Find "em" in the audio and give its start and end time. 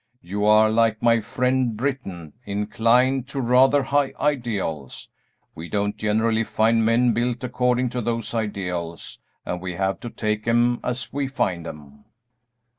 10.47-10.79, 11.67-12.05